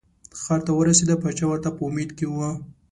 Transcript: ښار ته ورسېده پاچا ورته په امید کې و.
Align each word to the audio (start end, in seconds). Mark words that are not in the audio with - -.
ښار 0.41 0.59
ته 0.65 0.71
ورسېده 0.75 1.15
پاچا 1.21 1.45
ورته 1.47 1.69
په 1.75 1.81
امید 1.89 2.09
کې 2.17 2.25
و. 2.29 2.35